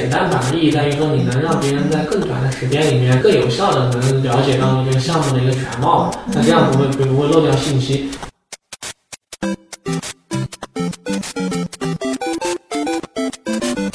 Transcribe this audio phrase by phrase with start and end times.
[0.00, 8.10] 简单版的意义在于说，你能让别人在更短的时间里面更有效的能了解到这个项目的一个全貌，那这样不会不会漏掉信息。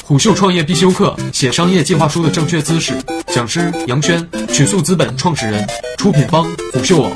[0.04, 2.94] 虎嗅创业必修课：写商业计划书的正确姿势。
[3.26, 5.66] 讲师杨轩，曲速资本创始人，
[5.98, 7.10] 出品方虎嗅网。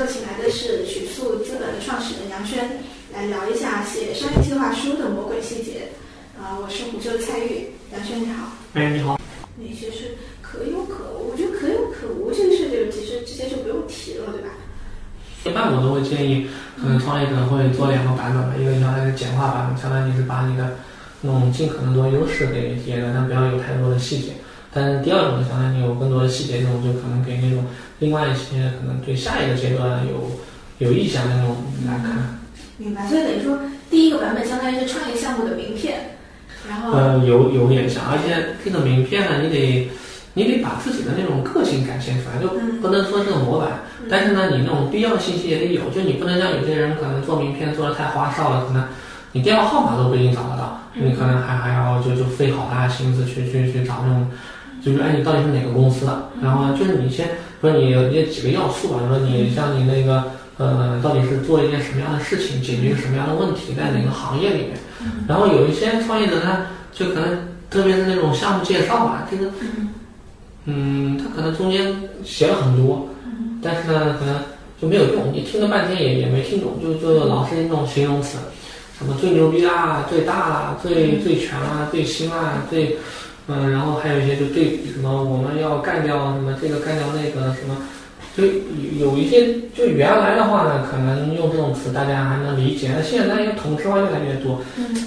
[0.00, 2.70] 今天虎嗅请来的是曲素资本的创始人杨轩，
[3.12, 5.88] 来聊一下写商业计划书的魔鬼细节。
[6.40, 8.52] 啊、我是虎嗅的蔡玉，杨轩你好。
[8.72, 9.20] 哎，你好，
[9.58, 14.48] 那些是可有可无，我觉得可有可无这个事情其实直接就不用提了，对吧？
[15.44, 16.48] 一般我都会建议，
[16.80, 20.78] 可能创业可能会做两个版本吧，一个相当于是简化版本，相当于是把你的
[21.20, 24.32] 那种尽可能多优势给体现了，但不要有太多的细节。
[24.72, 27.64] 但是第二种相当于有更多的细节，这种就可能给那种
[27.98, 30.30] 另外一些可能对下一个阶段有
[30.78, 32.38] 有意向的那种来看。
[32.76, 33.06] 明白。
[33.06, 33.58] 所以等于说，
[33.90, 36.16] 第一个版本相当于是创业项目的名片，
[36.68, 39.90] 然后、呃，有有点像，而且这个名片呢，你得
[40.34, 42.48] 你得把自己的那种个性展现出来，就
[42.80, 48.84] 不能说是个模板，但是呢，你那种必要信息也得有，就你不能像有些人可能做名片做的太花哨了，可能
[49.32, 54.26] 你电话号码都不一定找得到，你可能还还要就就费好大的心思去去去找那种，
[54.82, 57.28] 就是哎你到底是哪个公司的，然后呢就是你先
[57.60, 60.24] 说你有几个要素吧，说你像你那个
[60.58, 64.70] 呃到底是做一件什么样的事情，解决什么样的问题，在哪个行业里面，
[65.28, 69.50] 然后有一些创业者他，就可能特别是那种项目介绍吧，这个。
[70.66, 71.90] 嗯，他可能中间
[72.22, 73.08] 写了很多，
[73.62, 74.36] 但是呢，可能
[74.80, 78.36] 就没有用，你听了半天也也没听懂，就就老是那种形容词，
[78.98, 82.98] 什么最牛逼啦、最大啦、最最全啦、最新啦、最，
[83.50, 87.76] 嗯，然后还有一些就对比什么我们要干掉什么这个干掉那个什么，
[88.36, 94.60] 就有有一些就原来的话呢，可能用这种词大家还能理解，那现在因为同质化越来越多，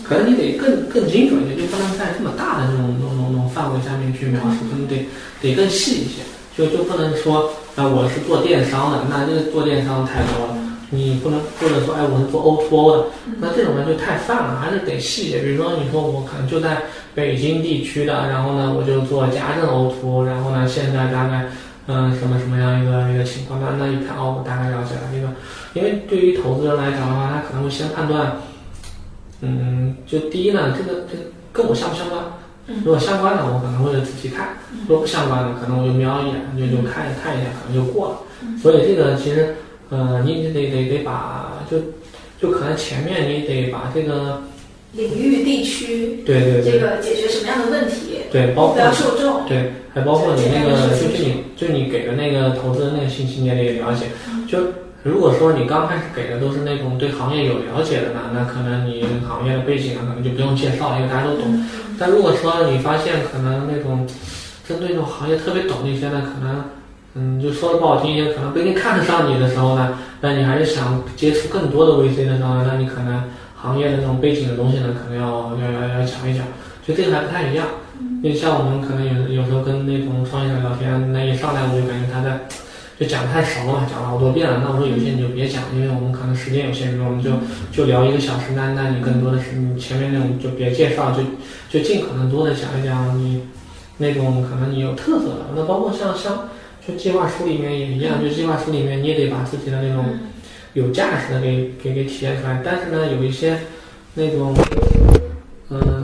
[0.03, 5.07] 可能你得更更精准一点，就不能在这么大的这种这种这种范围下面去描述，可能得
[5.41, 6.21] 得更细一些，
[6.57, 10.57] 就就不能说啊、我是做电商的，那这个做电商太多了，
[10.91, 13.05] 你不能或者说哎我是做 O to O 的，
[13.39, 15.39] 那这种呢就太泛了，还是得细一些。
[15.39, 16.83] 比如说你说我可能就在
[17.15, 21.45] 北京地区的，然后呢我就做家政 to O，然后呢现在大概
[21.87, 25.27] 嗯什么什么样一个一个情况，那那一看哦我大概了解了这个，
[25.73, 28.37] 因为对于投资人来讲的话，他可能会先判断。
[29.45, 32.23] 嗯，就第一呢，这个这个跟我相不相关？
[32.65, 34.55] 如果相关的，我可能会仔细看；
[34.87, 38.17] 如果不相关的，可能我就瞄一眼，就就看看一眼，可能就过了。
[38.57, 39.55] 所以这个其实，
[39.89, 41.77] 呃，你得得得把就
[42.39, 44.41] 就可能前面你得把这个
[44.93, 54.05] 领域、地区，对对对这个解决什么样的问题，对，包括受众，对，还包括你那个就是你就你给的那个投资的那个信息你也得了解。
[54.47, 54.59] 就
[55.01, 61.65] 如果说你刚开始给的都是那种对行业有了解的呢，那可能你行业的背景啊，可能就不用介绍，因为大家都懂。
[61.99, 64.07] 但如果说你发现可能那种
[64.67, 66.63] 针对那种行业特别懂的一些呢，可能
[67.15, 73.23] 嗯，就说的不好听一些，可能不一定看得上你的时候呢，那你还是想接触更多的 VC 的时候呢，那你可能
[73.63, 76.45] 行业的那种背景的东西呢，可能要要要要讲一讲，
[76.85, 77.65] 就这个还不太一样。
[78.21, 82.39] 因为像我们可能有有时候跟那种创业者聊天，那一上来我就感觉他在
[82.99, 84.59] 就讲得太熟了，讲了好多遍了。
[84.61, 87.31] 那我说有些你就别讲，因为我们可能时间有限，比如我们就
[87.71, 91.23] 就聊一个小时，那那你更多的是你前面那种就别介绍，就
[91.71, 93.43] 就尽可能多的讲一讲你
[93.97, 95.55] 那种可能你有特色的。
[95.55, 96.49] 那包括像像
[96.85, 100.05] 就计划书里面也一样，就计划书里面你也得把自己的那种
[100.73, 102.61] 有价值的给给给体现出来。
[102.63, 103.57] 但是呢，有一些
[104.13, 104.53] 那种
[105.69, 106.03] 呃。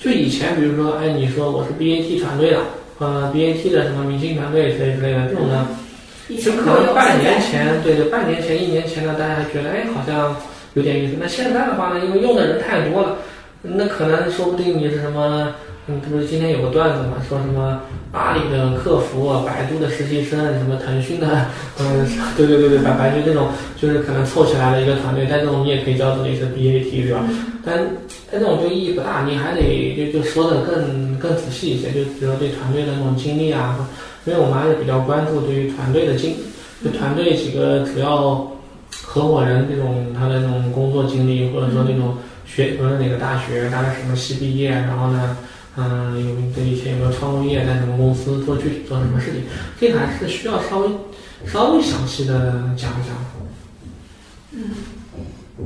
[0.00, 2.60] 就以前，比如说，哎，你说我是 BAT 团队的，
[3.00, 5.66] 呃，BAT 的什么明星团队之类之类的，这种呢，
[6.28, 10.36] 就可以前够用，能半年前，对对，半年前、一年前呢，大家还觉得，哎，好像
[10.74, 11.14] 有点意思。
[11.20, 13.16] 那现在的话呢，因为用的人太多了，
[13.62, 15.52] 那可能说不定你是什么，
[15.90, 17.80] 嗯，不是今天有个段子嘛，说什么
[18.12, 21.46] 阿里的客服、百度的实习生，什么腾讯的，
[21.80, 22.06] 嗯，
[22.36, 27.24] 对对对对，反反正这种就是可能凑起来的一个团队，但这种你也可以叫自己是 BAT，对吧？
[27.64, 27.78] 但
[28.30, 33.88] 但这种就意义不大，你还得就就说的更更仔细一些，就比如说对团队的那种经历啊，
[34.26, 36.36] 因为我们还是比较关注对于团队的经，
[36.84, 38.46] 就团队几个主要
[39.02, 42.14] 合伙人这种他的那种工作经历，或者说那种
[42.44, 45.36] 学，比如说哪个大学，大概什么系毕业，然后呢，
[45.78, 49.44] 嗯，有对以前有没有创过业，在什么公司做具体做什么事情，
[49.80, 50.88] 这个还是需要稍微
[51.46, 53.14] 稍微详细的讲一讲。
[54.50, 54.70] 嗯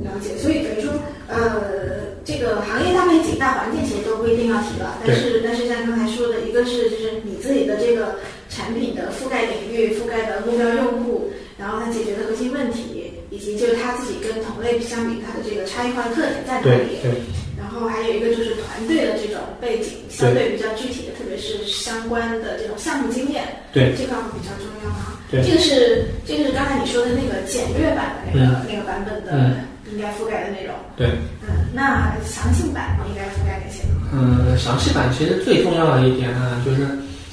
[0.03, 0.91] 了解，所以等于说，
[1.27, 8.15] 呃，这个行业大背景、大环境其实都不一定要提了，但是但是像刚才说的，一个是就是你自己的这个
[8.49, 16.97] 产品的覆盖领域、覆盖的目标用户，然后它解决的核心问题，以及就是它自己跟同类相比，它的这个差异化的特点在哪里。
[17.01, 17.21] 对。
[17.52, 23.43] 然后还有一个就是团队的这种背景，相对比较具体的，特别是相关的这种项目经验，
[23.73, 25.17] 对这块会比较重要哈。
[25.31, 29.57] 对，这个是这个是刚才你说的那个简略版的那个那个版本的
[29.91, 30.73] 应该覆盖的内容。
[30.95, 31.07] 对，
[31.41, 33.83] 嗯，那详细版应该覆盖哪些？
[34.13, 36.87] 嗯，详细版其实最重要的一点呢，就是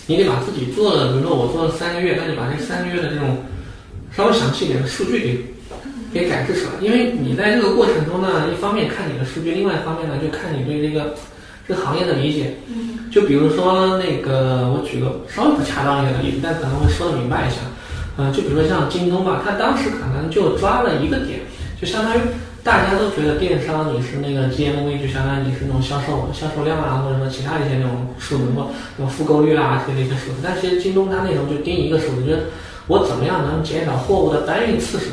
[0.06, 3.36] 你得把自己做的，比如说我做了三个月，那你把这三个月的这种
[4.16, 5.59] 稍微详细一点的数据给。
[6.12, 11.14] 给展示出来，因为你在这个过程中呢，一方面看你的数据，另外一方面呢，就看你对这个
[11.66, 12.56] 这个行业的理解。
[12.68, 12.98] 嗯。
[13.10, 17.56] 就比如说那个，我举个稍微不恰当一点的例子，但可能会说的明白一下。
[18.16, 21.40] 嗯，就比如说像京东吧，它当时可能就抓了一个点，
[21.80, 22.20] 就相当于
[22.62, 30.38] 大家都觉得电商你是那个 GMV，就相当于你是那种销售销售量啊，或者说其他一些那种数字或什么复购率啊这些一些数字。
[30.42, 32.42] 但其实京东它那时候就盯一个数字，就是
[32.86, 35.06] 我怎么样能减少货物的搬运次数。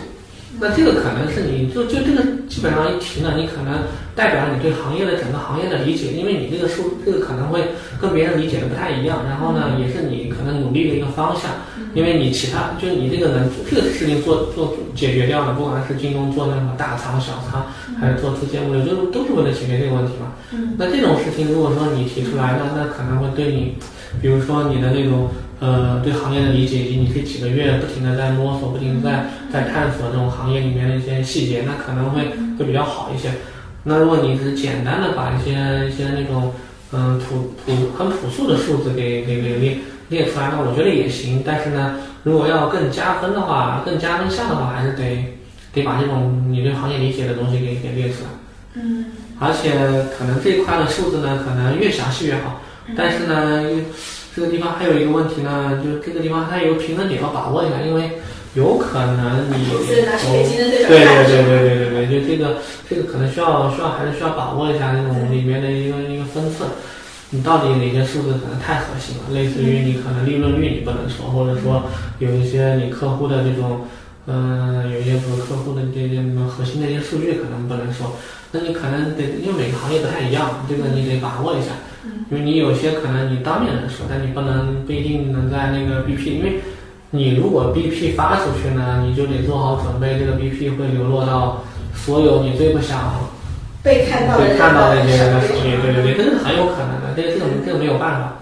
[0.60, 3.84] 那这个可能是你就就这个基本上一提呢，你可能
[4.16, 7.62] 代表你对行业的整个行业的理解，因为你这个数这个可能会
[8.02, 11.52] 跟别人理解的不太一样，然后呢，也是你可能努力的一个方向，
[11.94, 17.68] 因为你其他就是你这个能这个事情做做解决掉了，不管是京东做那么大仓小仓，
[18.00, 20.34] 还是做自建物流，就是都是为了解决这个问题嘛。
[20.78, 23.76] 那这种事情如果说你提出来，那那可能会对你，
[24.22, 25.30] 比如说你的那种。
[25.60, 33.32] 呃，对行业的理解，以及你这几个月不停的在摸索，不停的在在探索这种行业里面的一些细节，那可能会会比较好一些。
[33.84, 36.54] 那如果你只是简单的把一些一些那种
[36.92, 39.78] 嗯朴朴很朴素的数字给给给列
[40.10, 41.42] 列出来，那我觉得也行。
[41.44, 45.26] 但是呢，如果要更加分的话，更加分项的话，还是得
[45.74, 48.30] 得把这种你对行业理解的东西给给列出来。
[48.76, 49.06] 嗯。
[49.40, 49.72] 而且
[50.18, 52.62] 可能这一块的数字呢，可能越详细越好。
[52.96, 53.64] 但是呢。
[54.38, 58.12] 这个地方还有一个问题呢，就是这个地方它有平衡点要把握一下，因为
[58.54, 60.06] 有可能你对
[60.86, 66.70] 对对对对对对，就这个这个可能需要需要还是需要把握一下那种里面的一个一个分寸，
[67.32, 71.90] 你到底哪些数字可能太核心了，类似于你可能利润率你不能说，或者说
[72.20, 73.88] 有一些你客户的这种
[74.28, 78.16] 嗯有一些比如客户的这些什么核心的一些数据可能不能说，
[78.52, 81.72] 那你可能得因为每个行业不太一样，这个你得把握一下。
[82.30, 86.60] 因为你有些可能你当面能说，但你不能不一定能在那个 BP，因为
[87.12, 91.64] 你如果 BP 发出去呢，你就得做好准备，这个 BP 会流落到
[91.94, 93.14] 所有你最不想
[93.82, 98.34] 被看到被看到那些人的手里，对对对，这是很有可能的，这个这种这个没有办法，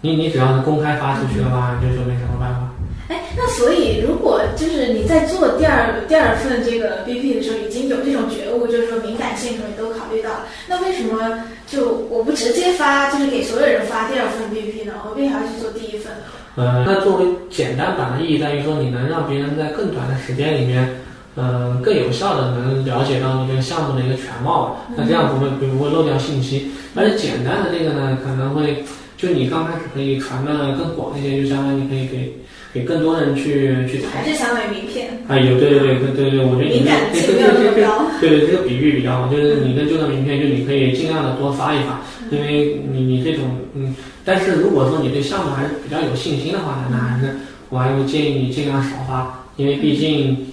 [0.00, 2.73] 你你只要是公开发出去的话，就就没什么办法。
[3.08, 14.94] 哎，那所以如果就是你在做第二第二份这个 BP 的时候，已经有这种觉悟，就是说敏感性什么都考虑到了，那为什么就我不直接发，就是给所有人发第二份 BP 呢？
[15.04, 16.24] 我为啥要去做第一份呢？
[16.56, 20.88] 呃，那作为简单版的意义在于说，你能让别人在更短的时间里面，
[21.36, 26.70] 嗯，更有效的能了解到你这个项目的一个全貌，那这样不会不会漏掉信息。
[26.94, 28.84] 而且简单的这个呢，可能会
[29.24, 32.32] 就你刚开始可以传的更广一些，就相当于你可以给。
[32.74, 35.06] 给更多人去去还是相当于名片。
[35.28, 43.44] 哎，有对对对对对对，我觉得你这这这这这，对对这个比喻比较好，就是你跟旧的名片，就你可以尽量的多发一发，因为你你这种
[43.76, 43.94] 嗯，
[44.24, 47.36] 但是如果说你对项目还是比较有信心的话呢，那还是
[47.68, 50.44] 我还是建议你尽量少发，因为毕竟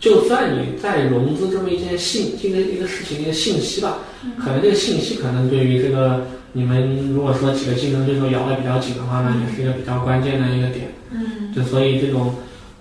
[0.00, 3.98] 就算你在融资这么一件信这个一个事情一个信息吧，
[4.38, 10.88] 可能这个信息可能对于这个你们如果说几个竞争对手咬得比较紧的话呢，也是一个比较关键的一个点。
[11.10, 12.34] 嗯，就所以这种，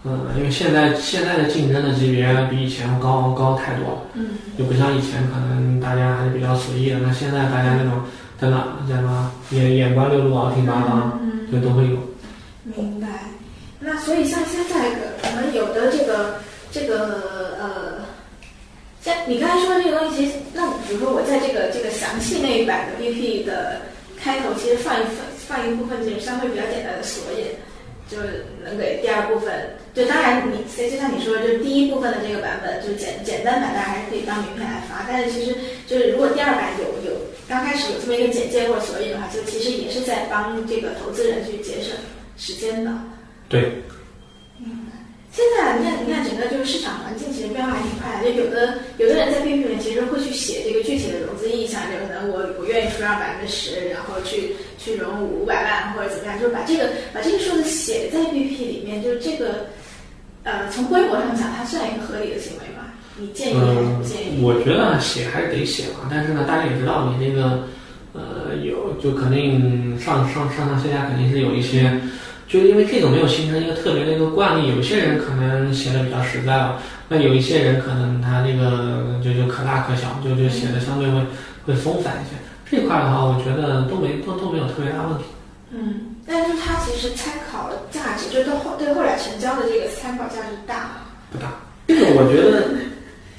[0.04, 4.28] 嗯，因为现在现在的竞争的级别比以前高高太多了，嗯，
[4.58, 8.02] 就不像以前可能大家还是比较随意的，那现在大家那种
[8.40, 11.98] 真的叫什么眼眼观六路，耳听八方，嗯，就都会有。
[12.76, 13.08] 明白。
[13.80, 14.92] 那所以像现在
[15.22, 16.36] 可能有的这个
[16.70, 17.89] 这个呃，
[19.28, 23.82] 你刚才说的这个东西，其实那比如说我在这个这个详细那一版的 BP 的
[24.18, 25.16] 开头，其实放一份
[25.48, 27.46] 放一部分这种相对比较简单的索引。
[28.10, 28.18] 就
[28.64, 35.06] 能给第二部分，就当然你其实就像你说的，就是第一部分的这个版本，就简简单版，大家还是可以当名片来发。
[35.08, 37.16] 但是其实就是如果第二版有有
[37.48, 41.94] 刚开始有这么一个简介或者索引的话，就其实也是在帮这个投资人去节省
[42.36, 42.92] 时间的。
[43.48, 43.74] 对。
[45.40, 48.28] 现在你看，你看整个就是市场环境其实变化还挺快的。
[48.28, 59.68] 就有的有的人在 BP 里面其实会去写这个具体的融资意向，就可能我我愿意出让百分之十，然后去去融五百万或者怎么样，就是把这个把这个数字写在 BP 里面，就这个
[60.44, 62.92] 呃从规模上讲，它算一个合理的行为吗？
[63.18, 64.44] 你建议还是不建议？
[64.44, 67.64] 我觉得写还是得写嘛，但是呢，大家也知道，你这个
[68.12, 71.98] 呃有就肯定上上上上下下肯定是有一些。
[72.50, 81.22] 就因为这个没有形成一个特别的一个惯例，有些人可能写的比较实在了，那有一些人可能他那个就就可大可小，就就写的相对会
[81.66, 82.36] 会松散一些。
[82.66, 85.24] 这块的话，我觉得都没都都没有特别大问题。
[85.72, 90.92] 嗯，但是它其实参考价值，就对后对后来成交的这个参考价值大吗？
[91.32, 91.54] 不大。
[91.88, 92.70] 这个我觉得，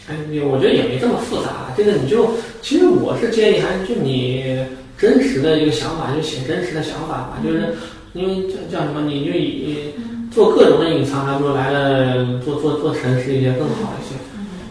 [0.08, 0.14] 哎，
[0.44, 1.74] 我觉得也没这么复杂。
[1.76, 2.30] 这个你就，
[2.62, 4.64] 其实我是建议还是就你
[4.96, 7.38] 真实的一个想法，就写真实的想法吧。
[7.44, 7.74] 就是
[8.12, 9.94] 因为叫叫什么，你就以
[10.30, 14.16] 做各种的隐藏，还不如来了做做做诚实一些更好一些。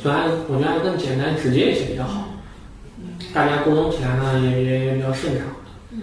[0.04, 2.40] 就还我觉得还更简单直接一些比较好。
[3.34, 5.48] 大家沟通起来呢也也也比较顺畅。
[5.92, 6.00] 嗯。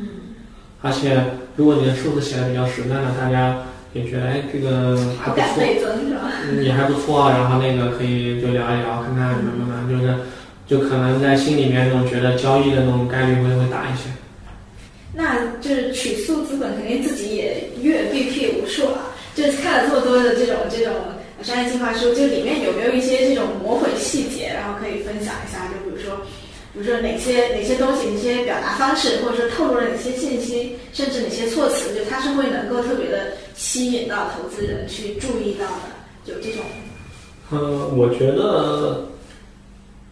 [0.83, 1.25] 而且
[1.57, 5.63] 如果你的数字写的比较实在呢，大家也觉得哎这个还不错，
[6.49, 10.15] 嗯也还不错，然后那个可以就聊一聊，看看什么的，就是
[10.67, 14.11] 就可能在心里面那种觉得交易的那种概率会会大一些。
[15.17, 20.93] 那就是曲速资本肯定自己也阅 BP 无数了，就是看了这么多的这种这种
[21.43, 25.67] 商业计划书，就里面有没有一些这种魔鬼细节，然后可以分享一下？
[25.73, 26.21] 就比如说。
[26.75, 35.97] 比如说哪些哪些东西，哪些表达方式，或者说透露了哪些信息，甚至哪些措辞，就它是会能够特别的吸引到投资人去注意到的，
[36.27, 36.61] 就这种。
[37.51, 39.07] 呃，我觉得，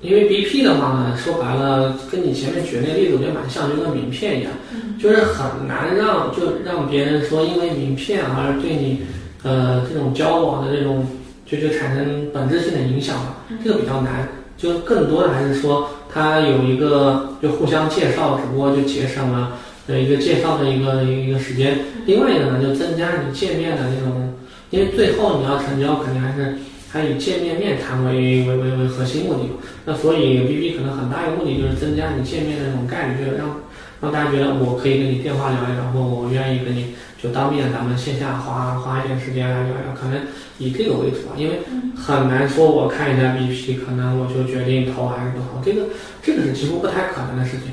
[0.05, 4.53] 因为 BP 的话呢，说白了，跟你前面举那例子我觉得蛮像，就跟名片一样，
[5.01, 9.01] 就是很难让就让别人说因为名片而对你
[9.43, 11.07] 呃这种交往的这种
[11.47, 14.29] 就就产生本质性的影响吧，这个比较难。
[14.57, 19.59] 就更多的还是说，他有一个就互相介绍，只不过就节省了
[19.89, 21.79] 呃一个介绍的一个一个时间。
[22.07, 24.33] 另外一个呢，就增加你见面的那种，
[24.71, 26.57] 因为最后你要成交，肯定还是
[26.95, 29.51] 还以见面面谈为为为为核心目的。
[29.85, 33.61] 那所以 B B 可能很大一个目的就是增加你见面的那种概率，就是让
[34.01, 40.21] 让大家觉得我可以跟你电话聊一聊，或我愿意跟你就当面咱们线下花花一点时间来聊聊，可能。
[40.57, 41.59] 以这个为主啊，因为
[41.97, 45.89] 很难说，我看一下 BP，可能我就决定投还是不投，这个
[46.23, 47.73] 这个是几乎不太可能的事情。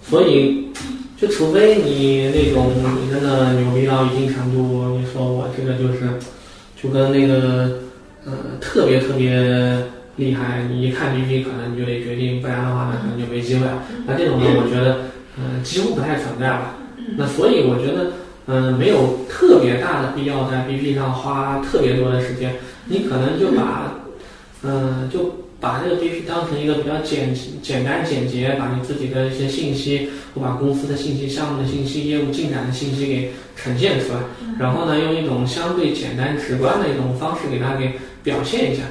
[0.00, 0.68] 所以，
[1.16, 2.70] 就除非你那种
[3.02, 6.10] 你真的牛逼到一定程度，你说我这个就是，
[6.80, 7.80] 就跟那个
[8.26, 9.84] 呃特别特别
[10.16, 13.82] 厉害，你一看 BP 可能你就得决定，不然的话呢可能就没机会了。
[14.06, 14.98] 那这种呢，我觉得
[15.38, 16.76] 嗯几乎不太存在吧。
[17.16, 18.12] 那所以我觉得。
[18.46, 22.56] 嗯，没有特别大的必要在 BP 上花特别多的时间，
[22.88, 23.94] 你可能就把，
[24.62, 34.18] 嗯，就把这个 BP 当成一个比较简简单简洁，把你自己的一些信息，我把公司的信息、项目的信息、业务进展的信息给呈现出来，
[34.58, 37.92] 然后呢，用一种相对简单直观的一种方式给它给
[38.24, 38.82] 表现一下，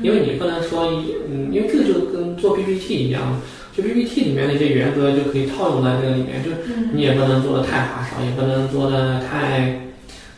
[0.00, 3.40] 因为你不能说一，嗯，因为这个就跟做 PPT 一样。
[3.74, 6.50] 就 PPT 里面的一些原则就可以套用在这个里面，就
[6.92, 9.80] 你也不能做的太花哨，也不能做的太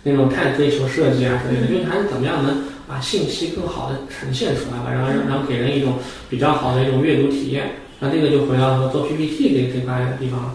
[0.05, 5.95] 那种太追求设计啊之类的，就还是怎么样能把信息更好的呈现出来吧，然后然后给人一种
[6.31, 7.71] 比较好的一种阅读体验。
[7.99, 10.55] 那这个就回到说做 PPT 这这块地方了。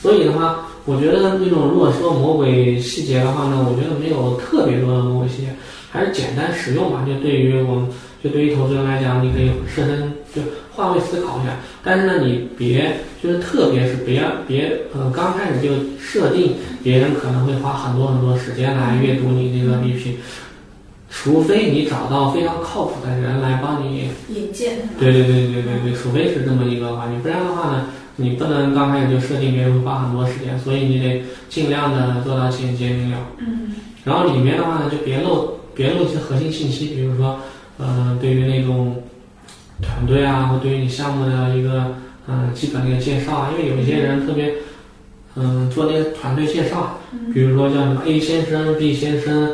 [0.00, 5.48] 所以的话，我觉得那种如果说魔鬼细节的话呢，我觉得没有特别多的魔鬼细节，
[5.90, 7.04] 还是简单实用吧。
[7.06, 7.88] 就对于我们，
[8.22, 10.42] 就对于投资人来讲，你可以设身就。
[10.78, 20.12] 换位思考一下，但是呢，你别就是特别是别别呃刚开始就设定别人可能会花很多很多时间来阅读你这个 BP，
[21.10, 24.88] 除非你找到非常靠谱的人来帮你引荐。
[25.00, 27.86] 对对对对对对，除非是这么一个环境，不然的话呢，
[28.18, 33.18] 你不能刚开始就设定别人会花很多时间，所以你得尽量的做到简洁明了。
[33.38, 33.72] 嗯。
[34.04, 37.40] 然后里面的话呢，就别漏别漏一些核心信息，比如说
[37.78, 39.02] 呃，对于那种。
[39.80, 41.94] 团队啊，或对于你项目的一个
[42.26, 44.54] 嗯基本的一个介绍啊，因为有一些人特别
[45.36, 46.98] 嗯做那个团队介绍，
[47.32, 49.52] 比如说叫什么 A 先生、B 先生，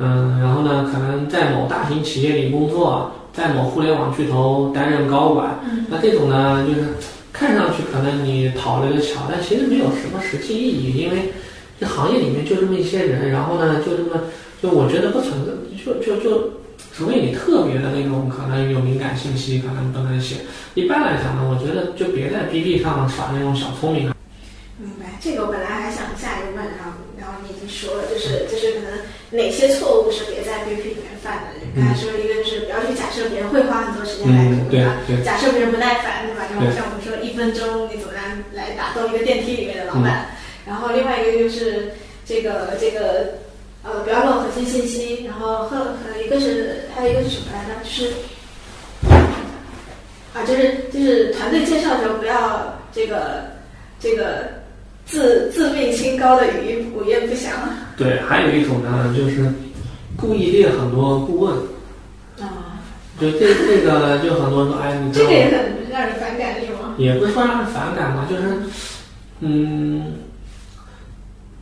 [0.00, 6.88] 嗯，然后呢可能在某大型企业里工作，在某互联网巨头担任高管，那这种呢就是
[7.40, 11.32] 看上去可能你讨了个巧，但其实没有什么实际意义，因为
[11.80, 14.24] 这行业里面就这么一些人，然后呢就这么
[14.62, 16.60] 就我觉得不存在，就就就。
[16.92, 20.44] 除非你特别的那种，可能有敏感信息，可能不能写。
[20.74, 24.12] 一般来讲呢，我觉得就别在 BP 上耍那种小聪明。
[24.76, 31.59] 明白，这个我本来还想下一个问，然后然后你已经说了，就是就是可能哪些错误是别在 BP 里面犯的？
[31.74, 36.46] 刚才说一个就是不要去假设别人会花很多时间来读它，假设别人不耐烦，对吧？
[36.58, 40.26] 就像我们说一分钟你怎么样来打动一个电梯里面的老板？
[40.66, 41.92] 然后另外一个就是
[42.24, 43.38] 这个这个。
[43.82, 47.80] 呃，不要漏核心信息，然后和和一个是还有一个是什么来着？
[47.82, 48.12] 就是
[50.34, 53.44] 啊，就是就是团队介绍的时候不要这个
[53.98, 54.50] 这个
[55.06, 57.54] 自自命清高的语音午夜不详
[57.96, 59.50] 对，还有一种呢，就是
[60.20, 61.54] 故意列很多顾问，
[62.40, 62.78] 啊，
[63.18, 66.94] 就这这个，就很多人说，哎，你知这个道也很让人反感，是吗？
[66.98, 68.42] 也不是说让人反感吧，就是，
[69.40, 70.12] 嗯，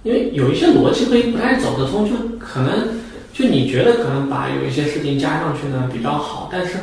[0.03, 2.89] 因为有一些逻辑会不太走得通，就可能
[3.33, 6.79] 就你觉得可能把有一些事情加上去呢比较好，但是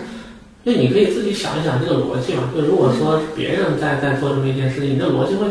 [0.66, 2.50] 就你可以自己想一想这个逻辑嘛。
[2.56, 5.48] 就如果说别人在在做这么一件事情，你这逻辑会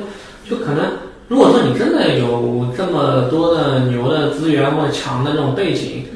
[0.48, 0.92] 就可能，
[1.28, 6.06] 如果说你真的有这么多的牛的资源或者强的这种背景，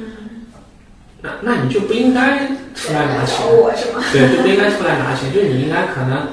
[1.23, 3.45] 那那你就不应该出来拿钱。
[3.47, 4.03] 我是吗？
[4.13, 6.29] 对，就不应该出来拿钱，就你应该可能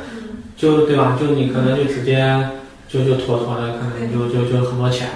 [0.55, 1.17] 就对吧？
[1.19, 2.49] 就你可能就直接
[2.87, 5.13] 就就妥妥的，可能就就就很多钱了。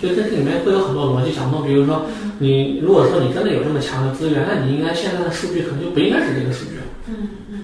[0.00, 2.06] 就这里面会有很多逻辑想不通，比如说
[2.38, 7.58] 你如果说你真的有这么强的资源，那你应该现在的数据可能就不应该是这个数据了，嗯嗯，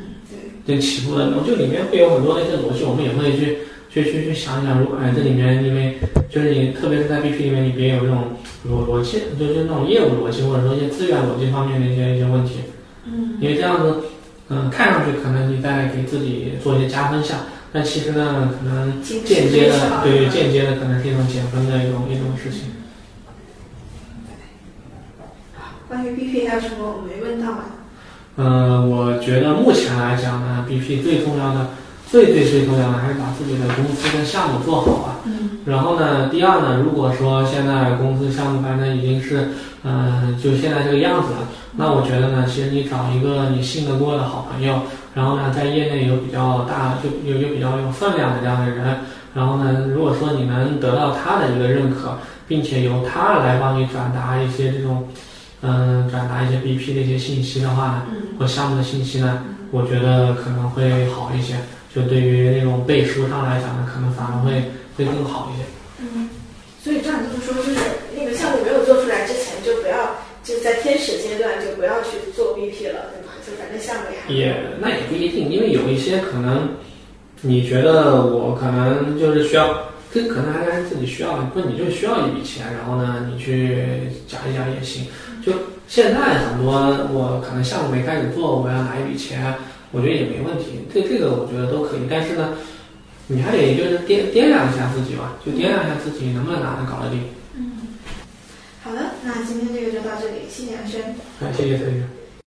[0.67, 3.59] 对，就起步的那种，就里面会有很多的一些逻辑，我们也会去
[3.95, 5.99] 去去去想一想，如果哎这里面因为
[6.29, 8.25] 就是你特别是在 BP 里面，你别有这种
[8.69, 12.55] 逻逻辑，就是那种业务逻辑或者说一些资源逻辑方面的一些一些问题。
[13.07, 14.03] 嗯因为这样子，
[14.49, 17.41] 嗯，看上去可能你在给自己做一些加分项，
[17.73, 22.71] 但其实呢，可能间接的对间接的可能是一种减分的一种一种事情。
[25.87, 27.65] 关于 BP 还有什么我没问到吗？
[28.37, 31.69] 嗯，我觉得目前来讲呢，BP 最重要的、
[32.15, 35.19] 最最最重要的还是把自己的公司跟项目做好啊。
[35.25, 39.49] 嗯然后呢，第二呢，如果说现在公司项目反正已经是，
[39.83, 44.83] 嗯、就现在这个样子了，那我觉得呢，其实你找一个你信得过的好朋友，
[45.15, 48.99] 然后呢，在业内有比较大，就有有比较有分量的这样的人，
[49.35, 55.09] 然后呢，如果说你能得到他的一个认可，并且由他来帮你转达一些这种，
[55.63, 59.41] 嗯、转达一些 BP 的一些信息的话呢，嗯或项目的信息呢，
[59.73, 61.57] 我觉得可能会好一些。
[61.95, 64.51] 就对于那种背书上来讲呢，可能反而会
[64.97, 65.65] 会更好一些。
[66.01, 66.29] 嗯，
[66.83, 67.79] 所以这样就是说，就是
[68.17, 73.33] 那个项目没有做出来之前，就不要就在天使阶段就不要去做 BP 了，对吧？
[73.47, 76.71] 就反正项目也也那也不一定，因为有一些可能，
[77.43, 83.87] 你觉得我可能就是需要，这可能还是自己需要，不你就需要一笔钱，然后呢，你去
[84.27, 85.07] 讲一讲也行。
[85.45, 85.53] 就
[85.87, 86.73] 现在很多
[87.13, 89.55] 我可能项目没开始做，我要拿一笔钱，
[89.95, 92.01] 我觉得也没问题，这这个我觉得都可以。
[92.11, 92.59] 但是呢，
[93.29, 97.23] 你还得就是掂掂量一下自己吧，就掂量一下自己能不能拿得搞得定。
[98.83, 101.15] 好的，那今天这个就到这里，谢谢杨轩。
[101.39, 102.03] 好，谢谢特约。